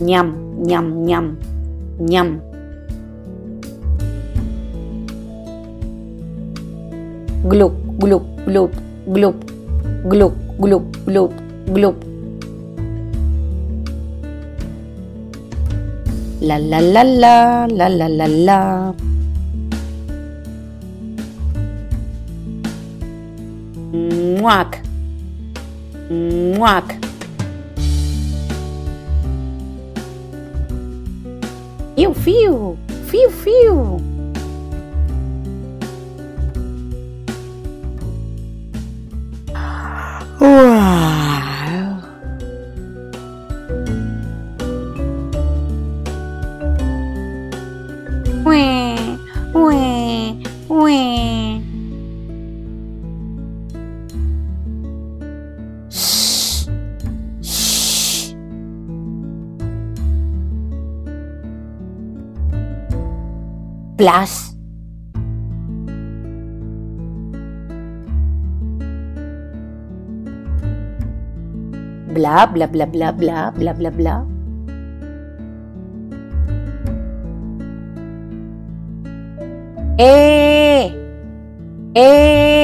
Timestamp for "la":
16.40-16.58, 16.58-16.80, 16.80-17.04, 17.04-17.66, 17.66-17.88, 17.88-18.08, 18.08-18.26, 18.26-18.92